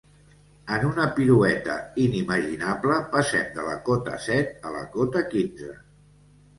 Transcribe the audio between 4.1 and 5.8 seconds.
set a la cota quinze.